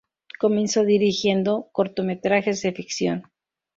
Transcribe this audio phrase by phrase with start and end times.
[0.39, 3.23] Comenzó dirigiendo cortometrajes de ficción.